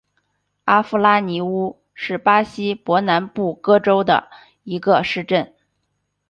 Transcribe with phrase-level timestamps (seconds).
[0.65, 4.29] 阿夫拉尼乌是巴西伯南布哥州的
[4.63, 5.53] 一个市镇。